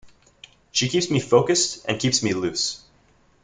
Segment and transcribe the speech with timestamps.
[0.71, 2.83] She keeps me focused and keeps me loose.